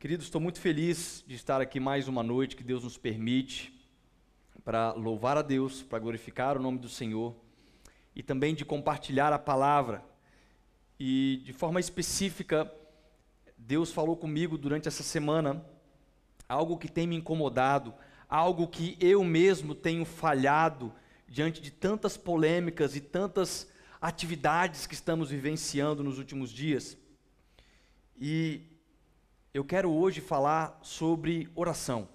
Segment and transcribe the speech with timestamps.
[0.00, 3.76] Queridos, estou muito feliz de estar aqui mais uma noite que Deus nos permite
[4.64, 7.34] para louvar a Deus, para glorificar o nome do Senhor
[8.14, 10.04] e também de compartilhar a palavra.
[11.00, 12.72] E de forma específica,
[13.56, 15.66] Deus falou comigo durante essa semana
[16.48, 17.92] algo que tem me incomodado,
[18.28, 20.94] algo que eu mesmo tenho falhado
[21.26, 23.68] diante de tantas polêmicas e tantas
[24.00, 26.96] atividades que estamos vivenciando nos últimos dias.
[28.16, 28.77] E
[29.52, 32.08] eu quero hoje falar sobre oração.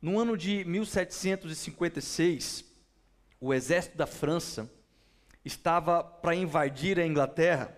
[0.00, 2.64] No ano de 1756,
[3.40, 4.70] o exército da França
[5.44, 7.76] estava para invadir a Inglaterra,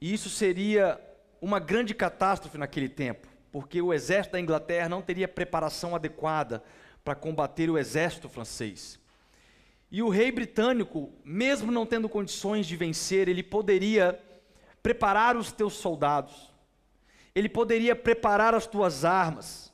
[0.00, 1.00] e isso seria
[1.40, 6.62] uma grande catástrofe naquele tempo, porque o exército da Inglaterra não teria preparação adequada
[7.04, 8.98] para combater o exército francês.
[9.90, 14.20] E o rei britânico, mesmo não tendo condições de vencer, ele poderia
[14.88, 16.50] preparar os teus soldados,
[17.34, 19.70] ele poderia preparar as tuas armas,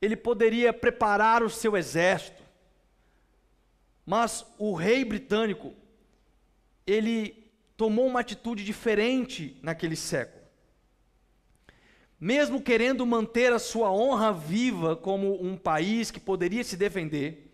[0.00, 2.42] ele poderia preparar o seu exército.
[4.06, 5.74] Mas o rei britânico,
[6.86, 10.42] ele tomou uma atitude diferente naquele século.
[12.18, 17.52] Mesmo querendo manter a sua honra viva como um país que poderia se defender,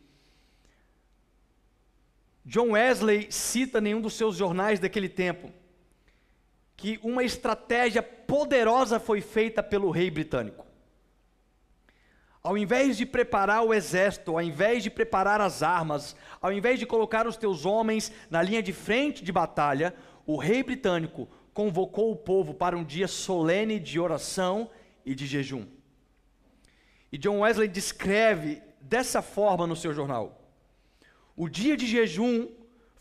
[2.45, 5.62] John Wesley cita em nenhum dos seus jornais daquele tempo
[6.77, 10.67] que uma estratégia poderosa foi feita pelo rei britânico.
[12.43, 16.87] Ao invés de preparar o exército, ao invés de preparar as armas, ao invés de
[16.87, 19.95] colocar os teus homens na linha de frente de batalha,
[20.27, 24.69] o rei britânico convocou o povo para um dia solene de oração
[25.07, 25.67] e de jejum.
[27.13, 30.51] E John Wesley descreve dessa forma no seu jornal:
[31.37, 32.49] o dia de jejum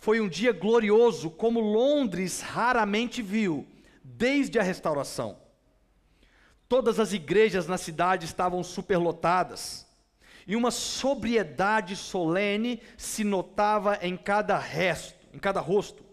[0.01, 3.67] foi um dia glorioso, como Londres raramente viu,
[4.03, 5.37] desde a restauração.
[6.67, 9.85] Todas as igrejas na cidade estavam superlotadas,
[10.47, 16.03] e uma sobriedade solene se notava em cada resto, em cada rosto.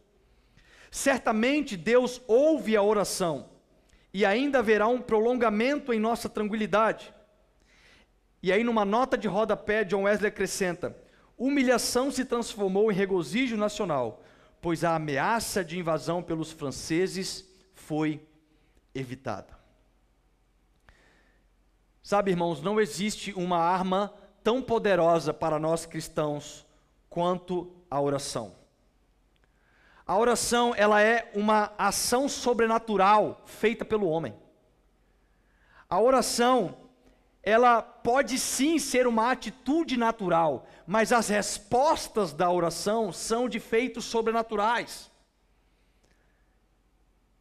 [0.91, 3.48] Certamente Deus ouve a oração,
[4.12, 7.10] e ainda haverá um prolongamento em nossa tranquilidade.
[8.43, 10.94] E aí, numa nota de rodapé, John Wesley acrescenta:
[11.38, 14.22] humilhação se transformou em regozijo nacional,
[14.60, 18.26] pois a ameaça de invasão pelos franceses foi
[18.94, 19.56] evitada.
[22.03, 24.12] Sabe, irmãos, não existe uma arma
[24.43, 26.66] tão poderosa para nós cristãos
[27.09, 28.56] quanto a oração.
[30.06, 34.34] A oração, ela é uma ação sobrenatural feita pelo homem.
[35.88, 36.88] A oração,
[37.48, 44.04] ela pode sim ser uma atitude natural, mas as respostas da oração são de feitos
[44.04, 45.10] sobrenaturais.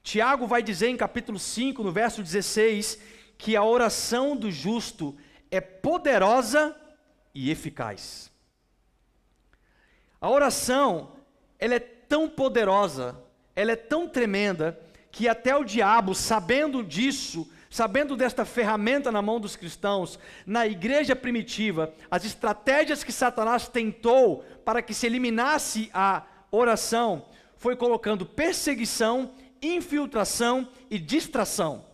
[0.01, 2.97] Tiago vai dizer em capítulo 5, no verso 16,
[3.37, 5.13] que a oração do justo
[5.51, 6.73] é poderosa
[7.35, 8.31] e eficaz.
[10.21, 11.17] A oração,
[11.59, 13.21] ela é tão poderosa,
[13.53, 14.79] ela é tão tremenda,
[15.11, 21.15] que até o diabo, sabendo disso, Sabendo desta ferramenta na mão dos cristãos, na igreja
[21.15, 27.25] primitiva, as estratégias que Satanás tentou para que se eliminasse a oração,
[27.57, 31.85] foi colocando perseguição, infiltração e distração.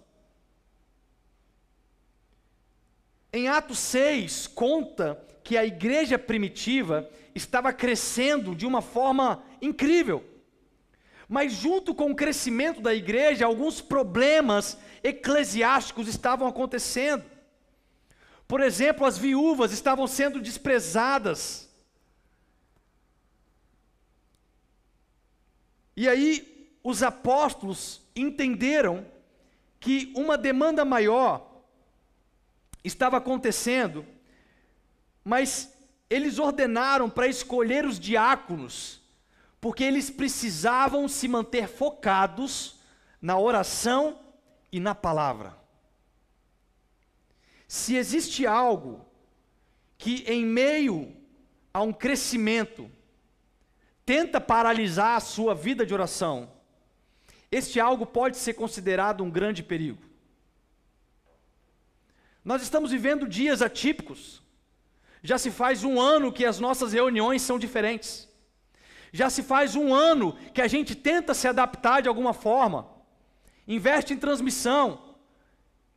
[3.31, 10.23] Em Atos 6, conta que a igreja primitiva estava crescendo de uma forma incrível.
[11.28, 17.23] Mas, junto com o crescimento da igreja, alguns problemas eclesiásticos estavam acontecendo.
[18.47, 21.69] Por exemplo, as viúvas estavam sendo desprezadas.
[25.95, 29.06] E aí, os apóstolos entenderam
[29.79, 31.63] que uma demanda maior
[32.83, 34.06] estava acontecendo,
[35.23, 35.73] mas
[36.09, 39.01] eles ordenaram para escolher os diáconos,
[39.63, 42.81] porque eles precisavam se manter focados
[43.22, 44.19] na oração
[44.69, 45.57] e na palavra.
[47.65, 49.06] Se existe algo
[49.98, 51.15] que, em meio
[51.74, 52.92] a um crescimento,
[54.06, 56.51] tenta paralisar a sua vida de oração,
[57.50, 60.04] este algo pode ser considerado um grande perigo.
[62.44, 64.44] Nós estamos vivendo dias atípicos.
[65.24, 68.32] Já se faz um ano que as nossas reuniões são diferentes.
[69.13, 72.92] Já se faz um ano que a gente tenta se adaptar de alguma forma
[73.68, 75.15] investe em transmissão,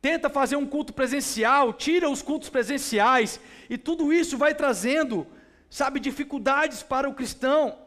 [0.01, 5.27] tenta fazer um culto presencial, tira os cultos presenciais, e tudo isso vai trazendo,
[5.69, 7.77] sabe, dificuldades para o cristão.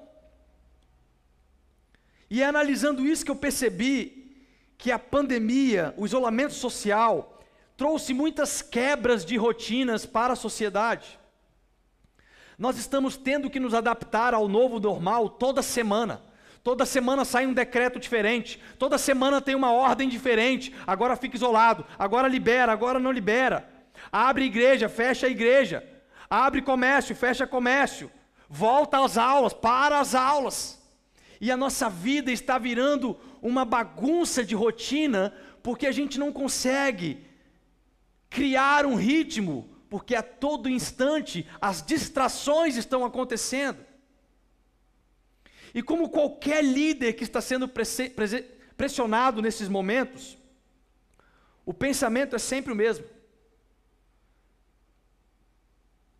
[2.28, 4.36] E é analisando isso que eu percebi
[4.76, 7.40] que a pandemia, o isolamento social,
[7.76, 11.19] trouxe muitas quebras de rotinas para a sociedade.
[12.60, 16.22] Nós estamos tendo que nos adaptar ao novo normal toda semana.
[16.62, 20.74] Toda semana sai um decreto diferente, toda semana tem uma ordem diferente.
[20.86, 23.66] Agora fica isolado, agora libera, agora não libera.
[24.12, 25.82] Abre igreja, fecha igreja.
[26.28, 28.10] Abre comércio, fecha comércio.
[28.46, 30.78] Volta às aulas, para as aulas.
[31.40, 35.32] E a nossa vida está virando uma bagunça de rotina,
[35.62, 37.26] porque a gente não consegue
[38.28, 43.84] criar um ritmo, porque a todo instante as distrações estão acontecendo.
[45.74, 47.68] E como qualquer líder que está sendo
[48.76, 50.38] pressionado nesses momentos,
[51.66, 53.04] o pensamento é sempre o mesmo.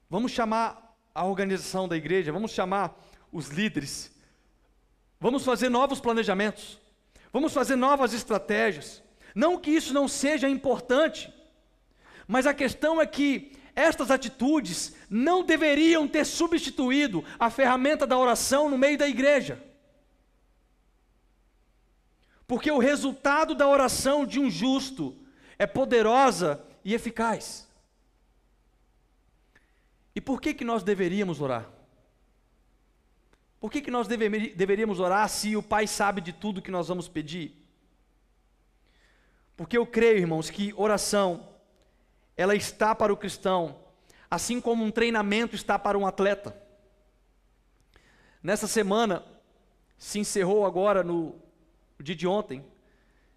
[0.09, 3.01] Vamos chamar a organização da igreja, vamos chamar
[3.31, 4.11] os líderes,
[5.21, 6.81] vamos fazer novos planejamentos,
[7.33, 9.01] vamos fazer novas estratégias.
[9.33, 11.33] Não que isso não seja importante,
[12.27, 18.69] mas a questão é que estas atitudes não deveriam ter substituído a ferramenta da oração
[18.69, 19.62] no meio da igreja.
[22.47, 25.17] Porque o resultado da oração de um justo
[25.59, 27.69] é poderosa e eficaz.
[30.15, 31.69] E por que, que nós deveríamos orar?
[33.61, 37.06] Por que, que nós deveríamos orar se o Pai sabe de tudo que nós vamos
[37.09, 37.55] pedir?
[39.56, 41.50] Porque eu creio, irmãos, que oração
[42.41, 43.77] ela está para o cristão,
[44.31, 46.57] assim como um treinamento está para um atleta.
[48.43, 49.23] Nessa semana,
[49.99, 51.35] se encerrou agora, no
[51.99, 52.65] dia de ontem,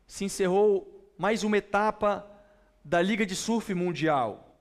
[0.08, 2.26] se encerrou mais uma etapa
[2.82, 4.58] da Liga de Surf Mundial.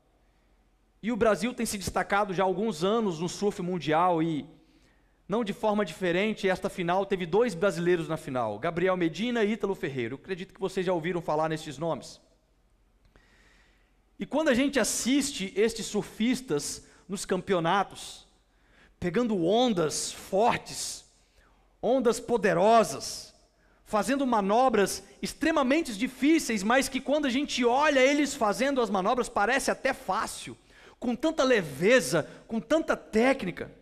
[1.00, 4.44] E o Brasil tem se destacado já há alguns anos no surf mundial e,
[5.28, 9.76] não de forma diferente, esta final teve dois brasileiros na final, Gabriel Medina e Ítalo
[9.76, 10.14] Ferreira.
[10.14, 12.20] Eu acredito que vocês já ouviram falar nesses nomes.
[14.22, 18.24] E quando a gente assiste estes surfistas nos campeonatos,
[19.00, 21.04] pegando ondas fortes,
[21.82, 23.34] ondas poderosas,
[23.84, 29.72] fazendo manobras extremamente difíceis, mas que quando a gente olha eles fazendo as manobras parece
[29.72, 30.56] até fácil,
[31.00, 33.72] com tanta leveza, com tanta técnica.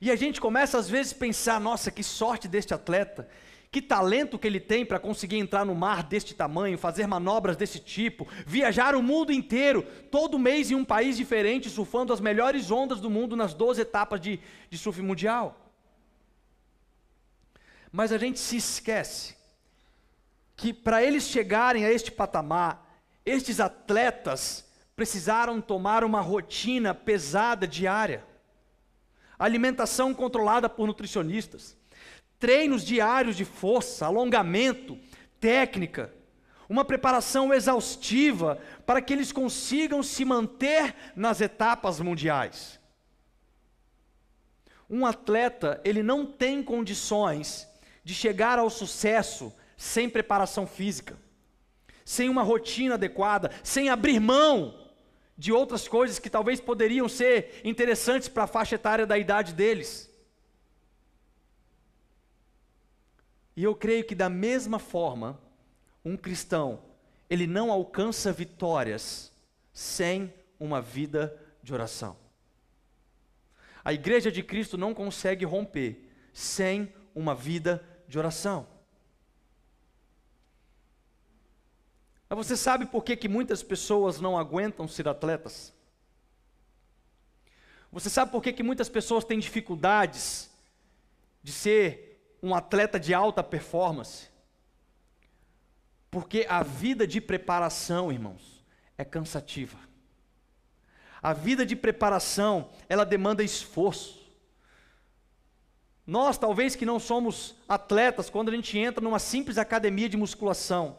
[0.00, 3.28] E a gente começa às vezes a pensar: nossa, que sorte deste atleta,
[3.74, 7.80] que talento que ele tem para conseguir entrar no mar deste tamanho, fazer manobras desse
[7.80, 9.82] tipo, viajar o mundo inteiro,
[10.12, 14.20] todo mês em um país diferente, surfando as melhores ondas do mundo nas 12 etapas
[14.20, 14.38] de,
[14.70, 15.72] de surf mundial.
[17.90, 19.34] Mas a gente se esquece
[20.54, 28.24] que para eles chegarem a este patamar, estes atletas precisaram tomar uma rotina pesada diária,
[29.36, 31.76] alimentação controlada por nutricionistas
[32.44, 34.98] treinos diários de força, alongamento,
[35.40, 36.12] técnica,
[36.68, 42.78] uma preparação exaustiva para que eles consigam se manter nas etapas mundiais.
[44.90, 47.66] Um atleta, ele não tem condições
[48.04, 51.16] de chegar ao sucesso sem preparação física,
[52.04, 54.92] sem uma rotina adequada, sem abrir mão
[55.34, 60.13] de outras coisas que talvez poderiam ser interessantes para a faixa etária da idade deles.
[63.56, 65.40] E eu creio que da mesma forma,
[66.04, 66.82] um cristão,
[67.30, 69.32] ele não alcança vitórias
[69.72, 72.16] sem uma vida de oração.
[73.84, 78.66] A igreja de Cristo não consegue romper sem uma vida de oração.
[82.28, 85.72] Mas você sabe por que, que muitas pessoas não aguentam ser atletas?
[87.92, 90.50] Você sabe por que, que muitas pessoas têm dificuldades
[91.42, 92.13] de ser
[92.44, 94.28] um atleta de alta performance.
[96.10, 98.62] Porque a vida de preparação, irmãos,
[98.98, 99.78] é cansativa.
[101.22, 104.22] A vida de preparação, ela demanda esforço.
[106.06, 110.98] Nós, talvez que não somos atletas, quando a gente entra numa simples academia de musculação,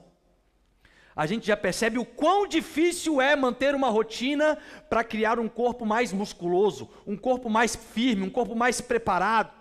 [1.16, 4.58] a gente já percebe o quão difícil é manter uma rotina
[4.90, 9.55] para criar um corpo mais musculoso, um corpo mais firme, um corpo mais preparado.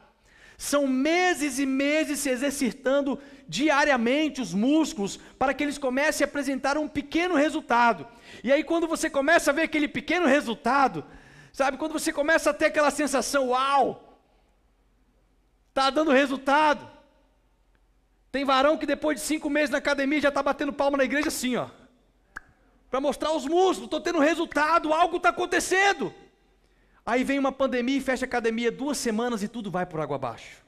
[0.56, 3.18] São meses e meses se exercitando
[3.48, 8.06] diariamente os músculos para que eles comecem a apresentar um pequeno resultado.
[8.42, 11.04] E aí, quando você começa a ver aquele pequeno resultado,
[11.52, 14.20] sabe, quando você começa a ter aquela sensação, uau,
[15.68, 16.88] está dando resultado.
[18.30, 21.28] Tem varão que depois de cinco meses na academia já está batendo palma na igreja
[21.28, 21.68] assim, ó.
[22.90, 26.14] Para mostrar os músculos, estou tendo resultado, algo está acontecendo.
[27.06, 30.16] Aí vem uma pandemia e fecha a academia duas semanas e tudo vai por água
[30.16, 30.64] abaixo.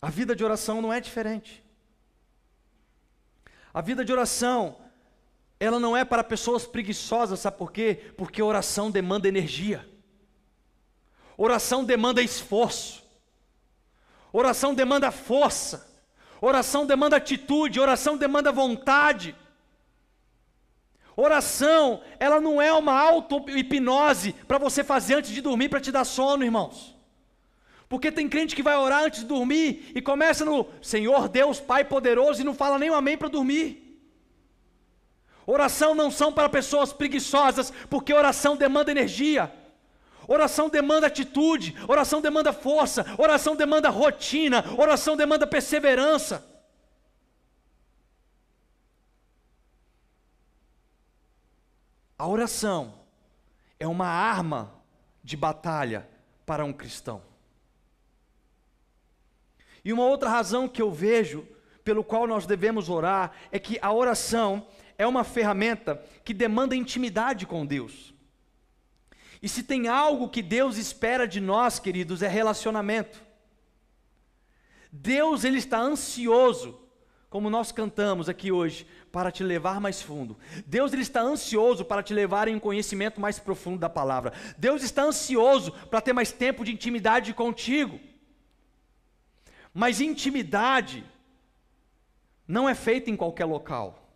[0.00, 1.62] A vida de oração não é diferente.
[3.72, 4.76] A vida de oração,
[5.58, 8.12] ela não é para pessoas preguiçosas, sabe por quê?
[8.16, 9.86] Porque oração demanda energia.
[11.36, 13.02] Oração demanda esforço.
[14.32, 15.88] Oração demanda força.
[16.40, 19.36] Oração demanda atitude, oração demanda vontade.
[21.16, 26.04] Oração, ela não é uma auto-hipnose para você fazer antes de dormir para te dar
[26.04, 26.96] sono, irmãos.
[27.88, 31.84] Porque tem crente que vai orar antes de dormir e começa no Senhor Deus Pai
[31.84, 33.90] poderoso e não fala nem um amém para dormir.
[35.44, 39.52] Oração não são para pessoas preguiçosas, porque oração demanda energia.
[40.28, 46.48] Oração demanda atitude, oração demanda força, oração demanda rotina, oração demanda perseverança.
[52.20, 52.92] A oração
[53.78, 54.74] é uma arma
[55.24, 56.06] de batalha
[56.44, 57.22] para um cristão.
[59.82, 61.48] E uma outra razão que eu vejo
[61.82, 64.66] pelo qual nós devemos orar é que a oração
[64.98, 68.12] é uma ferramenta que demanda intimidade com Deus.
[69.40, 73.24] E se tem algo que Deus espera de nós, queridos, é relacionamento.
[74.92, 76.78] Deus ele está ansioso,
[77.30, 80.36] como nós cantamos aqui hoje, para te levar mais fundo.
[80.66, 84.32] Deus ele está ansioso para te levar em um conhecimento mais profundo da palavra.
[84.58, 88.00] Deus está ansioso para ter mais tempo de intimidade contigo.
[89.72, 91.04] Mas intimidade
[92.48, 94.12] não é feita em qualquer local.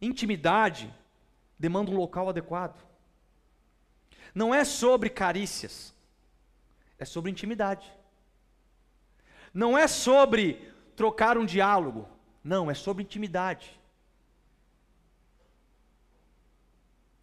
[0.00, 0.94] Intimidade
[1.58, 2.80] demanda um local adequado.
[4.32, 5.92] Não é sobre carícias,
[6.96, 7.92] é sobre intimidade.
[9.52, 12.08] Não é sobre trocar um diálogo,
[12.42, 13.80] não, é sobre intimidade.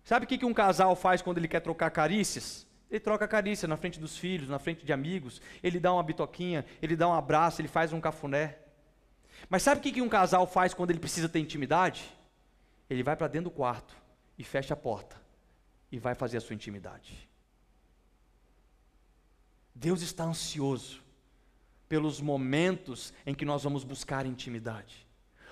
[0.04, 2.68] Sabe o que um casal faz quando ele quer trocar carícias?
[2.90, 6.66] Ele troca carícia na frente dos filhos, na frente de amigos, ele dá uma bitoquinha,
[6.82, 8.58] ele dá um abraço, ele faz um cafuné.
[9.50, 12.04] Mas sabe o que um casal faz quando ele precisa ter intimidade?
[12.90, 13.96] Ele vai para dentro do quarto
[14.38, 15.16] e fecha a porta
[15.90, 17.30] e vai fazer a sua intimidade.
[19.74, 21.01] Deus está ansioso
[21.92, 25.06] pelos momentos em que nós vamos buscar intimidade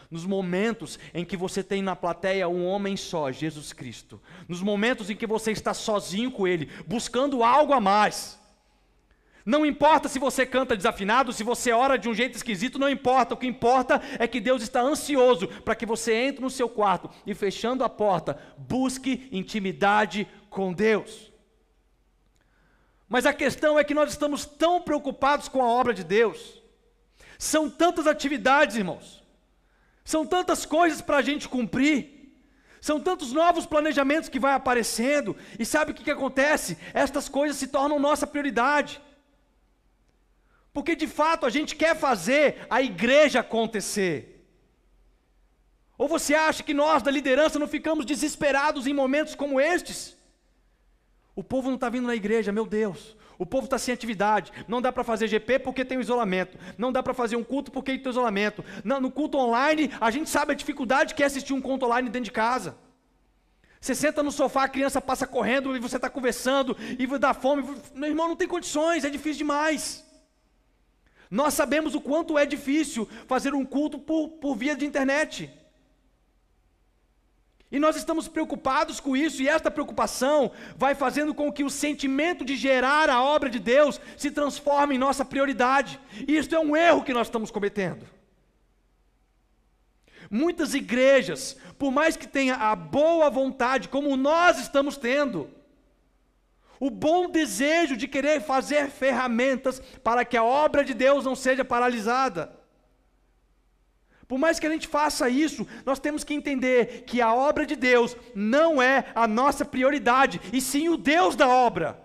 [0.09, 5.09] nos momentos em que você tem na plateia um homem só, Jesus Cristo, nos momentos
[5.09, 8.39] em que você está sozinho com Ele, buscando algo a mais.
[9.45, 13.35] Não importa se você canta desafinado, se você ora de um jeito esquisito, não importa.
[13.35, 17.09] O que importa é que Deus está ansioso para que você entre no seu quarto
[17.23, 21.28] e, fechando a porta, busque intimidade com Deus.
[23.09, 26.61] Mas a questão é que nós estamos tão preocupados com a obra de Deus.
[27.39, 29.23] São tantas atividades, irmãos.
[30.05, 32.37] São tantas coisas para a gente cumprir.
[32.79, 35.35] São tantos novos planejamentos que vai aparecendo.
[35.57, 36.77] E sabe o que, que acontece?
[36.93, 39.01] Estas coisas se tornam nossa prioridade.
[40.71, 44.45] Porque de fato a gente quer fazer a igreja acontecer.
[45.97, 50.15] Ou você acha que nós da liderança não ficamos desesperados em momentos como estes?
[51.39, 53.15] O povo não está vindo na igreja, meu Deus.
[53.37, 54.51] O povo está sem atividade.
[54.67, 56.57] Não dá para fazer GP porque tem o isolamento.
[56.77, 58.61] Não dá para fazer um culto porque tem o isolamento.
[58.83, 62.25] no culto online, a gente sabe a dificuldade que é assistir um culto online dentro
[62.25, 62.75] de casa.
[63.79, 67.63] Você senta no sofá, a criança passa correndo e você está conversando e dá fome.
[67.95, 70.03] Meu irmão, não tem condições, é difícil demais.
[71.31, 75.49] Nós sabemos o quanto é difícil fazer um culto por, por via de internet.
[77.71, 82.43] E nós estamos preocupados com isso, e esta preocupação vai fazendo com que o sentimento
[82.43, 85.99] de gerar a obra de Deus se transforme em nossa prioridade.
[86.27, 88.07] E isso é um erro que nós estamos cometendo.
[90.31, 95.49] Muitas igrejas, por mais que tenha a boa vontade, como nós estamos tendo,
[96.79, 101.63] o bom desejo de querer fazer ferramentas para que a obra de Deus não seja
[101.63, 102.58] paralisada,
[104.29, 107.75] por mais que a gente faça isso, nós temos que entender que a obra de
[107.75, 111.99] Deus não é a nossa prioridade, e sim o Deus da obra.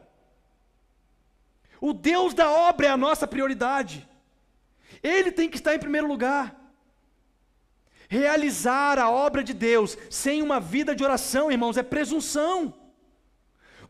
[1.78, 4.08] O Deus da obra é a nossa prioridade.
[5.02, 6.58] Ele tem que estar em primeiro lugar.
[8.08, 12.72] Realizar a obra de Deus sem uma vida de oração, irmãos, é presunção.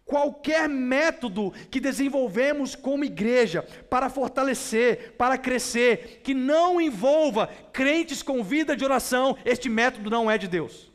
[0.04, 8.44] Qualquer método que desenvolvemos como igreja para fortalecer, para crescer, que não envolva crentes com
[8.44, 10.92] vida de oração, este método não é de Deus.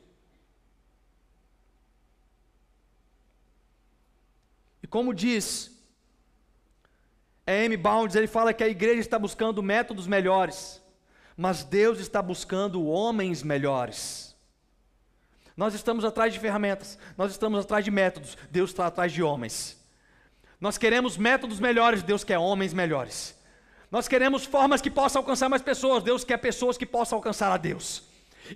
[4.84, 5.72] E como diz
[7.48, 7.76] M.
[7.78, 10.80] Bounds, ele fala que a igreja está buscando métodos melhores,
[11.36, 14.29] mas Deus está buscando homens melhores.
[15.60, 19.78] Nós estamos atrás de ferramentas, nós estamos atrás de métodos, Deus está atrás de homens.
[20.58, 23.38] Nós queremos métodos melhores, Deus quer homens melhores.
[23.92, 26.02] Nós queremos formas que possam alcançar mais pessoas.
[26.02, 28.04] Deus quer pessoas que possam alcançar a Deus.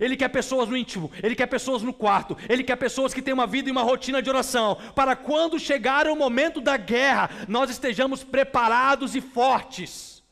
[0.00, 3.34] Ele quer pessoas no íntimo, ele quer pessoas no quarto, ele quer pessoas que têm
[3.34, 7.68] uma vida e uma rotina de oração, para quando chegar o momento da guerra, nós
[7.68, 10.22] estejamos preparados e fortes,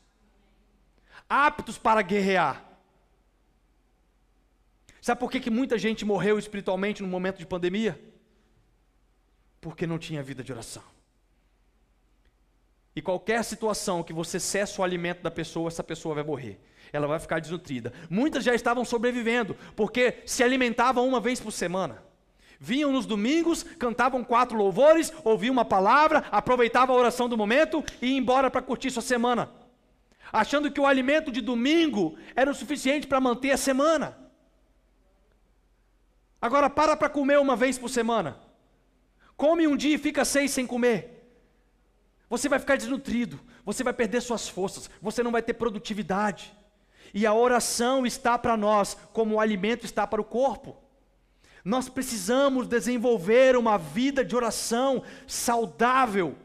[1.29, 2.72] aptos para guerrear.
[5.03, 7.99] Sabe por que, que muita gente morreu espiritualmente no momento de pandemia?
[9.59, 10.81] Porque não tinha vida de oração.
[12.95, 16.57] E qualquer situação que você cessa o alimento da pessoa, essa pessoa vai morrer.
[16.93, 17.91] Ela vai ficar desnutrida.
[18.09, 22.01] Muitas já estavam sobrevivendo, porque se alimentavam uma vez por semana.
[22.57, 28.07] Vinham nos domingos, cantavam quatro louvores, ouviam uma palavra, aproveitavam a oração do momento e
[28.07, 29.51] iam embora para curtir sua semana.
[30.31, 34.22] Achando que o alimento de domingo era o suficiente para manter a semana.
[36.43, 38.37] Agora para para comer uma vez por semana.
[39.37, 41.25] Come um dia e fica seis sem comer.
[42.29, 46.53] Você vai ficar desnutrido, você vai perder suas forças, você não vai ter produtividade.
[47.13, 50.75] E a oração está para nós como o alimento está para o corpo.
[51.63, 56.35] Nós precisamos desenvolver uma vida de oração saudável,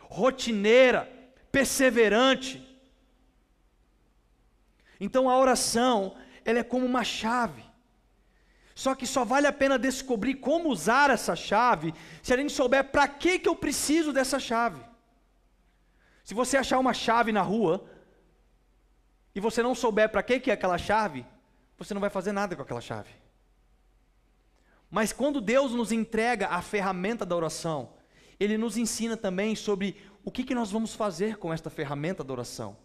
[0.00, 1.08] rotineira,
[1.52, 2.60] perseverante.
[4.98, 7.67] Então a oração, ela é como uma chave.
[8.78, 11.92] Só que só vale a pena descobrir como usar essa chave
[12.22, 14.80] se a gente souber para que, que eu preciso dessa chave.
[16.22, 17.84] Se você achar uma chave na rua
[19.34, 21.26] e você não souber para que é aquela chave,
[21.76, 23.10] você não vai fazer nada com aquela chave.
[24.88, 27.94] Mas quando Deus nos entrega a ferramenta da oração,
[28.38, 32.32] Ele nos ensina também sobre o que, que nós vamos fazer com esta ferramenta da
[32.32, 32.76] oração,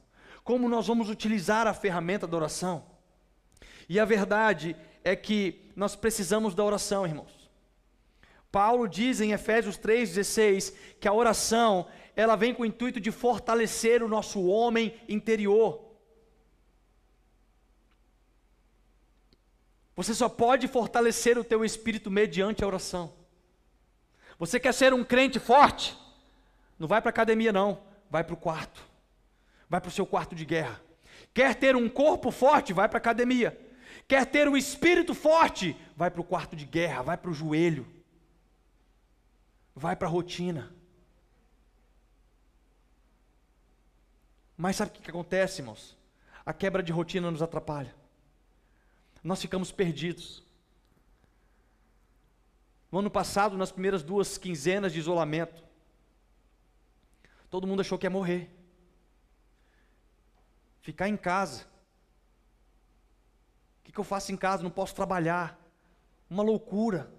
[0.43, 2.83] como nós vamos utilizar a ferramenta da oração.
[3.87, 7.49] E a verdade é que nós precisamos da oração, irmãos.
[8.51, 14.03] Paulo diz em Efésios 3,16 que a oração ela vem com o intuito de fortalecer
[14.03, 15.83] o nosso homem interior.
[19.95, 23.13] Você só pode fortalecer o teu espírito mediante a oração.
[24.39, 25.97] Você quer ser um crente forte?
[26.77, 28.83] Não vai para a academia não, vai para o quarto.
[29.69, 30.81] Vai para o seu quarto de guerra.
[31.33, 32.73] Quer ter um corpo forte?
[32.73, 33.59] Vai para a academia.
[34.07, 35.75] Quer ter um espírito forte?
[35.95, 37.87] Vai para o quarto de guerra, vai para o joelho.
[39.75, 40.71] Vai para a rotina.
[44.57, 45.97] Mas sabe o que, acontece, irmãos?
[46.45, 47.93] A quebra de rotina nos atrapalha.
[49.23, 50.43] Nós ficamos perdidos.
[52.91, 55.63] No ano passado, nas primeiras duas quinzenas de isolamento,
[57.49, 58.49] todo mundo achou que ia morrer.
[60.81, 61.65] Ficar em casa.
[63.93, 64.63] Que, eu faço em casa?
[64.63, 65.59] Não posso trabalhar.
[66.29, 67.13] Uma loucura.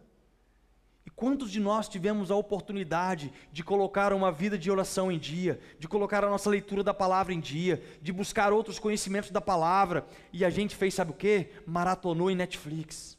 [1.06, 5.60] E quantos de nós tivemos a oportunidade de colocar uma vida de oração em dia,
[5.78, 10.06] de colocar a nossa leitura da palavra em dia, de buscar outros conhecimentos da palavra,
[10.32, 11.50] e a gente fez, sabe o que?
[11.66, 13.18] Maratonou em Netflix.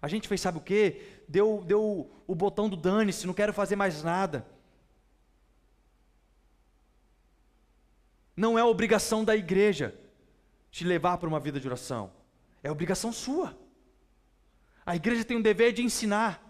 [0.00, 1.02] A gente fez, sabe o que?
[1.28, 4.46] Deu, deu o botão do dane-se, não quero fazer mais nada.
[8.36, 9.94] Não é obrigação da igreja
[10.70, 12.10] te levar para uma vida de oração,
[12.64, 13.56] é obrigação sua.
[14.84, 16.44] A igreja tem um dever de ensinar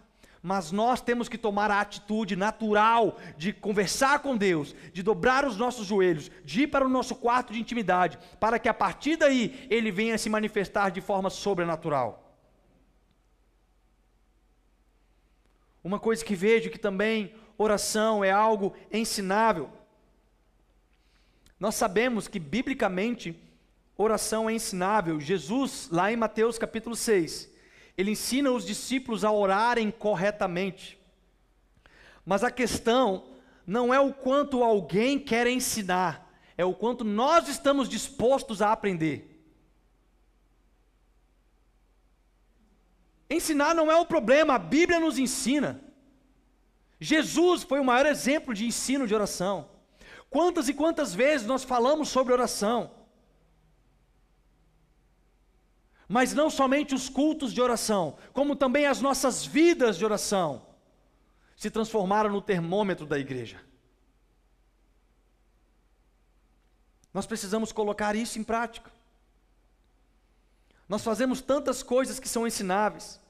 [0.47, 5.57] mas nós temos que tomar a atitude natural de conversar com Deus, de dobrar os
[5.57, 9.67] nossos joelhos, de ir para o nosso quarto de intimidade, para que a partir daí
[9.71, 12.39] ele venha se manifestar de forma sobrenatural.
[15.83, 19.71] Uma coisa que vejo que também oração é algo ensinável.
[21.59, 23.35] Nós sabemos que biblicamente
[23.97, 25.21] oração é ensinável.
[25.21, 27.51] Jesus, lá em Mateus capítulo 6,
[27.97, 30.99] ele ensina os discípulos a orarem corretamente.
[32.25, 33.25] Mas a questão
[33.67, 39.31] não é o quanto alguém quer ensinar, é o quanto nós estamos dispostos a aprender.
[43.29, 45.83] Ensinar não é o problema, a Bíblia nos ensina.
[47.01, 49.69] Jesus foi o maior exemplo de ensino de oração.
[50.31, 52.91] Quantas e quantas vezes nós falamos sobre oração?
[56.09, 60.67] Mas não somente os cultos de oração, como também as nossas vidas de oração
[61.57, 63.61] se transformaram no termômetro da igreja.
[67.13, 68.91] Nós precisamos colocar isso em prática.
[70.89, 73.21] Nós fazemos tantas coisas que são ensináveis.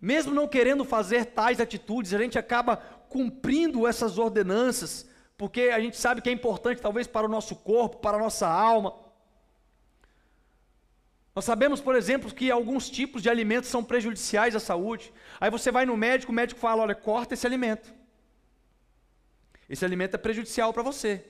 [0.00, 5.96] Mesmo não querendo fazer tais atitudes, a gente acaba cumprindo essas ordenanças, porque a gente
[5.96, 8.94] sabe que é importante, talvez, para o nosso corpo, para a nossa alma.
[11.34, 15.12] Nós sabemos, por exemplo, que alguns tipos de alimentos são prejudiciais à saúde.
[15.40, 17.92] Aí você vai no médico, o médico fala: olha, corta esse alimento.
[19.68, 21.24] Esse alimento é prejudicial para você.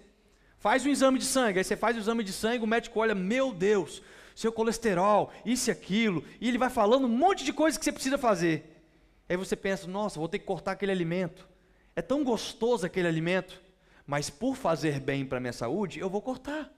[0.58, 3.14] Faz um exame de sangue, aí você faz o exame de sangue, o médico olha,
[3.14, 4.02] meu Deus,
[4.34, 7.92] seu colesterol, isso e aquilo, e ele vai falando um monte de coisas que você
[7.92, 8.84] precisa fazer.
[9.28, 11.48] Aí você pensa, nossa, vou ter que cortar aquele alimento.
[11.96, 13.60] É tão gostoso aquele alimento,
[14.06, 16.70] mas por fazer bem para a minha saúde, eu vou cortar.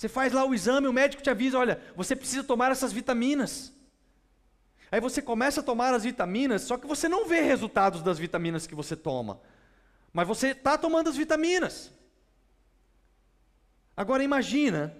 [0.00, 3.70] Você faz lá o exame, o médico te avisa: olha, você precisa tomar essas vitaminas.
[4.90, 8.66] Aí você começa a tomar as vitaminas, só que você não vê resultados das vitaminas
[8.66, 9.42] que você toma.
[10.10, 11.92] Mas você está tomando as vitaminas.
[13.94, 14.96] Agora imagina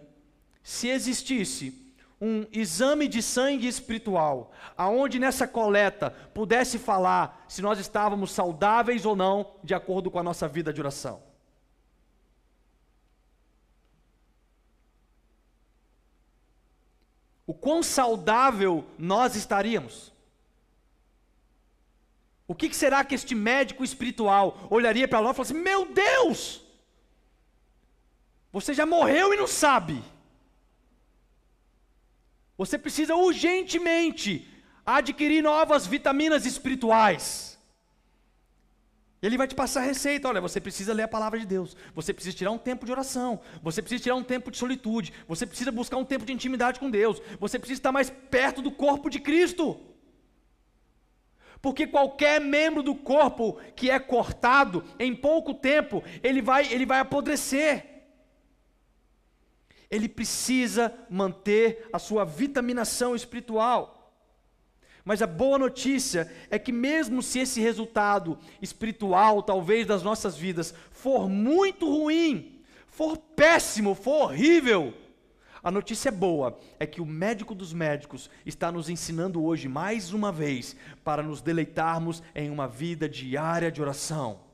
[0.63, 8.33] se existisse um exame de sangue espiritual, aonde nessa coleta pudesse falar se nós estávamos
[8.33, 11.30] saudáveis ou não, de acordo com a nossa vida de oração.
[17.51, 20.13] O quão saudável nós estaríamos?
[22.47, 26.65] O que, será que este médico espiritual olharia para nós e falaria assim: Meu Deus,
[28.53, 30.01] você já morreu e não sabe.
[32.57, 34.49] Você precisa urgentemente
[34.87, 37.59] adquirir novas vitaminas espirituais.
[39.23, 40.29] Ele vai te passar a receita.
[40.29, 41.77] Olha, você precisa ler a palavra de Deus.
[41.95, 43.41] Você precisa tirar um tempo de oração.
[43.63, 45.13] Você precisa tirar um tempo de solitude.
[45.29, 47.21] Você precisa buscar um tempo de intimidade com Deus.
[47.39, 49.79] Você precisa estar mais perto do corpo de Cristo.
[51.61, 57.01] Porque qualquer membro do corpo que é cortado, em pouco tempo, ele vai, ele vai
[57.01, 57.87] apodrecer.
[59.91, 64.00] Ele precisa manter a sua vitaminação espiritual.
[65.11, 70.73] Mas a boa notícia é que, mesmo se esse resultado espiritual, talvez das nossas vidas,
[70.93, 74.95] for muito ruim, for péssimo, for horrível,
[75.65, 80.31] a notícia boa é que o médico dos médicos está nos ensinando hoje, mais uma
[80.31, 84.50] vez, para nos deleitarmos em uma vida diária de oração.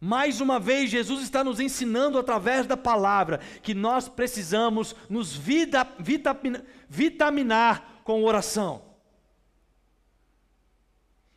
[0.00, 5.84] Mais uma vez, Jesus está nos ensinando através da palavra que nós precisamos nos vida,
[5.98, 8.82] vitamina, vitaminar com oração.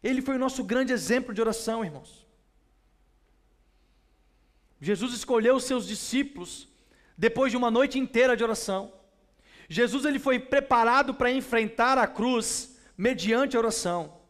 [0.03, 2.25] Ele foi o nosso grande exemplo de oração, irmãos.
[4.79, 6.67] Jesus escolheu os seus discípulos
[7.17, 8.93] depois de uma noite inteira de oração.
[9.69, 14.20] Jesus ele foi preparado para enfrentar a cruz mediante a oração.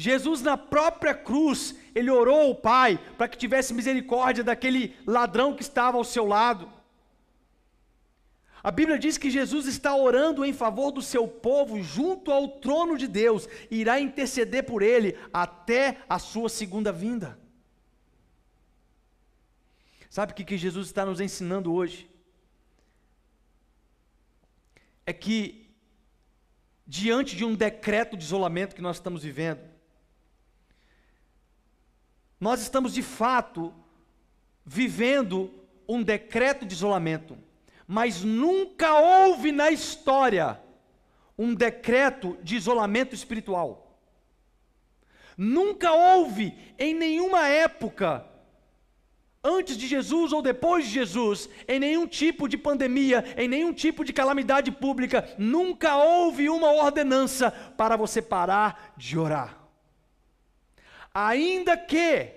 [0.00, 5.62] Jesus na própria cruz, ele orou ao Pai para que tivesse misericórdia daquele ladrão que
[5.62, 6.70] estava ao seu lado.
[8.62, 12.96] A Bíblia diz que Jesus está orando em favor do seu povo junto ao trono
[12.98, 17.38] de Deus e irá interceder por ele até a sua segunda vinda.
[20.08, 22.10] Sabe o que Jesus está nos ensinando hoje?
[25.10, 25.68] é que,
[26.86, 29.60] diante de um decreto de isolamento que nós estamos vivendo,
[32.40, 33.72] nós estamos de fato
[34.64, 35.52] vivendo
[35.86, 37.36] um decreto de isolamento,
[37.86, 40.60] mas nunca houve na história
[41.36, 43.98] um decreto de isolamento espiritual.
[45.36, 48.26] Nunca houve em nenhuma época
[49.42, 54.04] antes de Jesus ou depois de Jesus, em nenhum tipo de pandemia, em nenhum tipo
[54.04, 59.59] de calamidade pública, nunca houve uma ordenança para você parar de orar.
[61.12, 62.28] Ainda que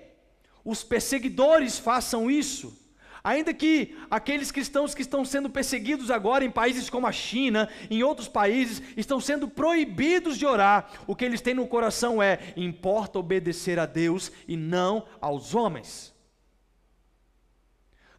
[0.65, 2.75] os perseguidores façam isso,
[3.23, 8.01] ainda que aqueles cristãos que estão sendo perseguidos agora em países como a China, em
[8.01, 13.19] outros países, estão sendo proibidos de orar, o que eles têm no coração é: importa
[13.19, 16.13] obedecer a Deus e não aos homens.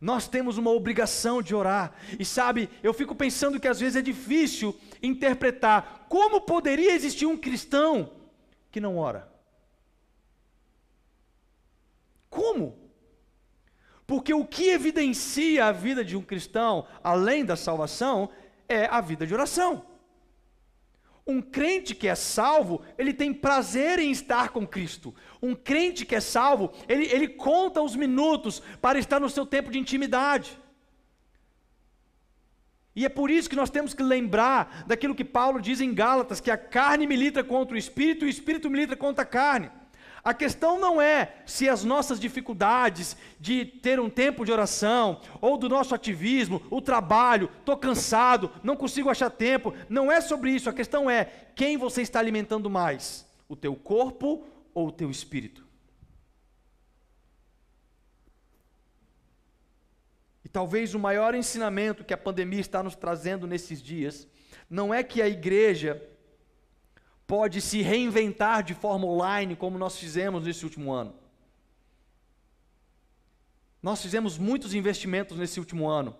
[0.00, 1.94] Nós temos uma obrigação de orar.
[2.18, 7.38] E sabe, eu fico pensando que às vezes é difícil interpretar como poderia existir um
[7.38, 8.12] cristão
[8.70, 9.33] que não ora.
[12.34, 12.76] Como?
[14.04, 18.28] Porque o que evidencia a vida de um cristão, além da salvação,
[18.68, 19.86] é a vida de oração.
[21.24, 25.14] Um crente que é salvo, ele tem prazer em estar com Cristo.
[25.40, 29.70] Um crente que é salvo, ele, ele conta os minutos para estar no seu tempo
[29.70, 30.58] de intimidade.
[32.96, 36.40] E é por isso que nós temos que lembrar daquilo que Paulo diz em Gálatas:
[36.40, 39.70] que a carne milita contra o espírito e o espírito milita contra a carne.
[40.24, 45.58] A questão não é se as nossas dificuldades de ter um tempo de oração, ou
[45.58, 50.70] do nosso ativismo, o trabalho, estou cansado, não consigo achar tempo, não é sobre isso.
[50.70, 55.62] A questão é quem você está alimentando mais, o teu corpo ou o teu espírito.
[60.42, 64.26] E talvez o maior ensinamento que a pandemia está nos trazendo nesses dias
[64.70, 66.02] não é que a igreja
[67.26, 71.14] pode se reinventar de forma online, como nós fizemos nesse último ano.
[73.82, 76.16] Nós fizemos muitos investimentos nesse último ano.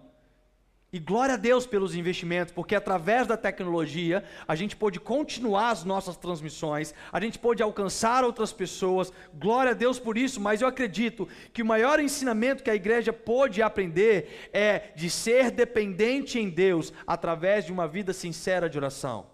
[0.92, 5.82] E glória a Deus pelos investimentos, porque através da tecnologia a gente pôde continuar as
[5.82, 9.12] nossas transmissões, a gente pôde alcançar outras pessoas.
[9.34, 13.12] Glória a Deus por isso, mas eu acredito que o maior ensinamento que a igreja
[13.12, 19.33] pôde aprender é de ser dependente em Deus através de uma vida sincera de oração.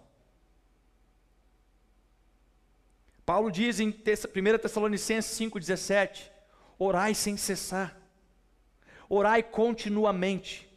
[3.30, 6.32] Paulo diz em 1 Tessalonicenses 5,17:
[6.76, 7.96] orai sem cessar,
[9.08, 10.68] orai continuamente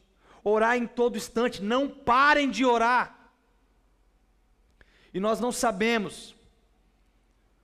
[0.44, 3.32] orar em todo instante, não parem de orar.
[5.12, 6.36] E nós não sabemos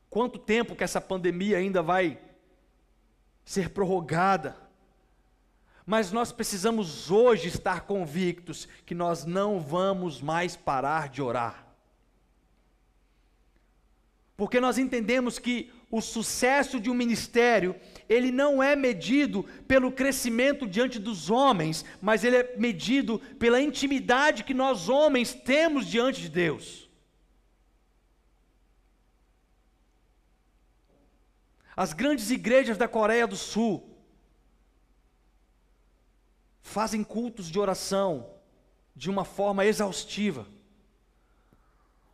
[0.09, 2.19] quanto tempo que essa pandemia ainda vai
[3.45, 4.57] ser prorrogada.
[5.85, 11.68] Mas nós precisamos hoje estar convictos que nós não vamos mais parar de orar.
[14.39, 17.75] Porque nós entendemos que o sucesso de um ministério,
[18.07, 24.45] ele não é medido pelo crescimento diante dos homens, mas ele é medido pela intimidade
[24.45, 26.89] que nós homens temos diante de Deus.
[31.75, 33.93] As grandes igrejas da Coreia do Sul
[36.61, 38.35] fazem cultos de oração
[38.95, 40.47] de uma forma exaustiva.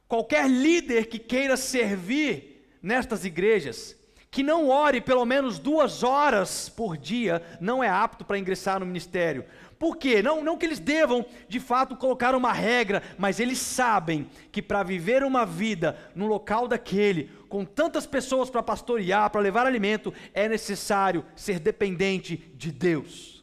[0.08, 3.98] Qualquer líder que queira servir nestas igrejas
[4.36, 8.86] que não ore pelo menos duas horas por dia não é apto para ingressar no
[8.86, 9.46] ministério.
[9.80, 10.22] Por quê?
[10.22, 14.84] Não, não que eles devam, de fato, colocar uma regra, mas eles sabem que para
[14.84, 20.50] viver uma vida no local daquele, com tantas pessoas para pastorear, para levar alimento, é
[20.50, 23.41] necessário ser dependente de Deus.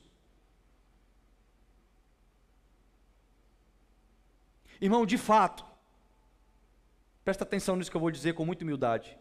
[4.78, 5.64] Irmão, de fato,
[7.24, 9.18] presta atenção nisso que eu vou dizer com muita humildade.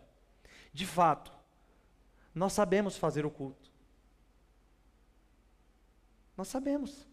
[0.73, 1.31] De fato,
[2.33, 3.69] nós sabemos fazer o culto.
[6.35, 7.07] Nós sabemos.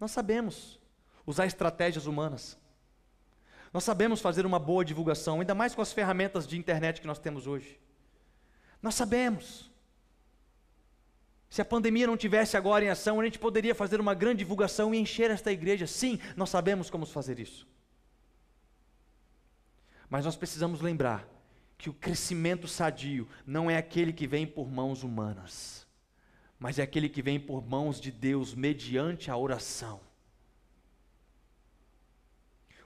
[0.00, 0.78] Nós sabemos
[1.26, 2.58] usar estratégias humanas.
[3.72, 7.18] Nós sabemos fazer uma boa divulgação, ainda mais com as ferramentas de internet que nós
[7.18, 7.78] temos hoje.
[8.80, 9.70] Nós sabemos.
[11.48, 14.94] Se a pandemia não tivesse agora em ação, a gente poderia fazer uma grande divulgação
[14.94, 15.86] e encher esta igreja.
[15.86, 17.66] Sim, nós sabemos como fazer isso.
[20.08, 21.28] Mas nós precisamos lembrar
[21.78, 25.86] que o crescimento sadio não é aquele que vem por mãos humanas,
[26.58, 30.00] mas é aquele que vem por mãos de Deus mediante a oração.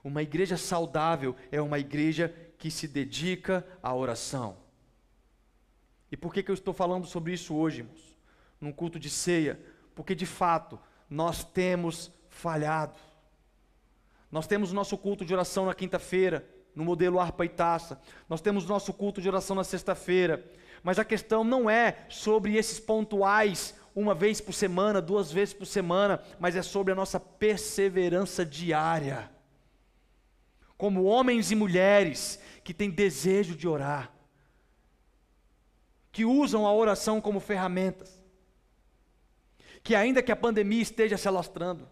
[0.02, 4.56] Uma igreja saudável é uma igreja que se dedica à oração.
[6.10, 8.18] E por que, que eu estou falando sobre isso hoje, irmãos?
[8.60, 9.60] Num culto de ceia?
[9.94, 12.98] Porque de fato nós temos falhado.
[14.30, 18.00] Nós temos o nosso culto de oração na quinta-feira, no modelo harpa e taça.
[18.28, 20.44] Nós temos nosso culto de oração na sexta-feira.
[20.82, 25.66] Mas a questão não é sobre esses pontuais, uma vez por semana, duas vezes por
[25.66, 29.30] semana, mas é sobre a nossa perseverança diária.
[30.76, 34.12] Como homens e mulheres que têm desejo de orar,
[36.10, 38.20] que usam a oração como ferramentas,
[39.82, 41.88] que ainda que a pandemia esteja se alastrando,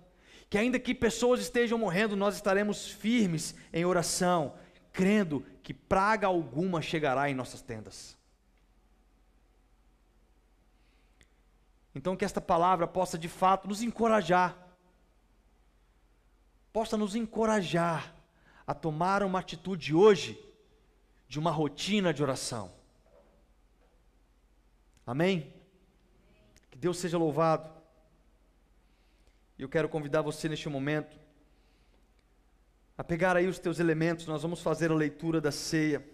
[0.49, 4.55] que ainda que pessoas estejam morrendo, nós estaremos firmes em oração,
[4.98, 8.18] crendo que praga alguma chegará em nossas tendas.
[11.94, 14.58] Então, que esta palavra possa de fato nos encorajar,
[16.72, 18.12] possa nos encorajar
[18.66, 20.37] a tomar uma atitude hoje
[21.28, 22.72] de uma rotina de oração.
[25.06, 25.54] Amém?
[26.72, 27.70] Que Deus seja louvado.
[29.56, 31.28] Eu quero convidar você neste momento
[32.98, 36.04] a pegar aí os teus elementos, nós vamos fazer a leitura da ceia.